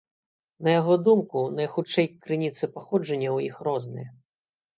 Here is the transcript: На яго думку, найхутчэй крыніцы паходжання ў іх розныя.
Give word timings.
На 0.67 0.71
яго 0.79 0.95
думку, 1.07 1.43
найхутчэй 1.59 2.07
крыніцы 2.25 2.63
паходжання 2.79 3.29
ў 3.37 3.53
іх 3.53 3.61
розныя. 3.71 4.09